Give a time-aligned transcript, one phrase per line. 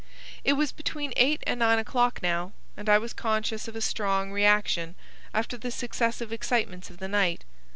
[0.43, 4.31] It was between eight and nine o'clock now, and I was conscious of a strong
[4.31, 4.95] reaction
[5.31, 7.45] after the successive excitements of the night.